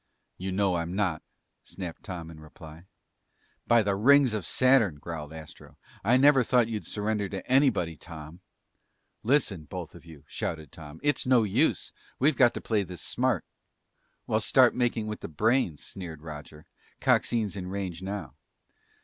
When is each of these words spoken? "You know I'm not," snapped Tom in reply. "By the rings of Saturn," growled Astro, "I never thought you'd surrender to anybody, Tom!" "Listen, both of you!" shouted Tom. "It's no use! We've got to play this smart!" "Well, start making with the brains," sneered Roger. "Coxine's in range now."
"You 0.39 0.51
know 0.51 0.77
I'm 0.77 0.95
not," 0.95 1.21
snapped 1.63 2.01
Tom 2.05 2.31
in 2.31 2.39
reply. 2.39 2.87
"By 3.67 3.83
the 3.83 3.93
rings 3.95 4.33
of 4.33 4.47
Saturn," 4.47 4.95
growled 4.95 5.31
Astro, 5.31 5.77
"I 6.03 6.17
never 6.17 6.43
thought 6.43 6.67
you'd 6.67 6.87
surrender 6.87 7.29
to 7.29 7.45
anybody, 7.45 7.97
Tom!" 7.97 8.39
"Listen, 9.21 9.65
both 9.65 9.93
of 9.93 10.03
you!" 10.03 10.23
shouted 10.27 10.71
Tom. 10.71 10.99
"It's 11.03 11.27
no 11.27 11.43
use! 11.43 11.91
We've 12.17 12.35
got 12.35 12.55
to 12.55 12.61
play 12.61 12.81
this 12.81 13.03
smart!" 13.03 13.45
"Well, 14.25 14.41
start 14.41 14.73
making 14.73 15.05
with 15.05 15.19
the 15.19 15.27
brains," 15.27 15.85
sneered 15.85 16.23
Roger. 16.23 16.65
"Coxine's 16.99 17.55
in 17.55 17.67
range 17.67 18.01
now." 18.01 18.33